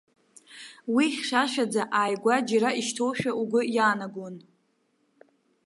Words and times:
Уи 0.95 1.05
хьшәашәаӡа, 1.15 1.83
ааигәа 1.99 2.35
џьара 2.47 2.69
ишьҭоушәа 2.79 3.31
угәы 3.41 3.61
иаанагон. 3.75 4.35